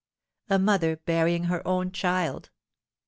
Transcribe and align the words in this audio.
A 0.49 0.57
mother 0.57 0.95
burying 0.97 1.43
her 1.43 1.61
own 1.67 1.91
child! 1.91 2.49